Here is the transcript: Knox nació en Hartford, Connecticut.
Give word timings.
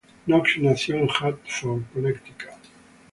Knox 0.25 0.57
nació 0.57 0.95
en 0.95 1.09
Hartford, 1.11 1.83
Connecticut. 1.93 2.49